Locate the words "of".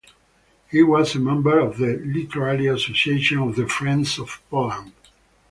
1.59-1.77, 3.37-3.55, 4.17-4.41